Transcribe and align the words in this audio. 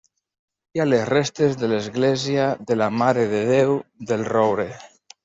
Hi 0.77 0.81
ha 0.81 0.85
les 0.91 1.03
restes 1.09 1.53
de 1.63 1.69
l'església 1.73 2.47
de 2.71 2.79
la 2.83 2.87
Mare 3.03 3.27
de 3.35 3.43
Déu 3.51 3.75
del 4.13 4.25
Roure. 4.31 4.67